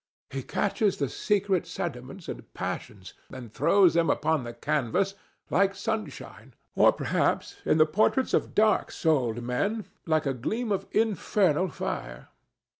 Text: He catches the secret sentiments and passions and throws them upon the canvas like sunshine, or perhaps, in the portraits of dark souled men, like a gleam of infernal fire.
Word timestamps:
He 0.31 0.41
catches 0.41 0.97
the 0.97 1.07
secret 1.07 1.67
sentiments 1.67 2.27
and 2.27 2.51
passions 2.55 3.13
and 3.31 3.53
throws 3.53 3.93
them 3.93 4.09
upon 4.09 4.43
the 4.43 4.53
canvas 4.55 5.13
like 5.51 5.75
sunshine, 5.75 6.55
or 6.73 6.91
perhaps, 6.91 7.57
in 7.65 7.77
the 7.77 7.85
portraits 7.85 8.33
of 8.33 8.55
dark 8.55 8.89
souled 8.89 9.43
men, 9.43 9.85
like 10.07 10.25
a 10.25 10.33
gleam 10.33 10.71
of 10.71 10.87
infernal 10.89 11.67
fire. 11.67 12.29